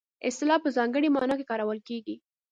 [0.27, 2.15] اصطلاح په ځانګړې مانا کې کارول کیږي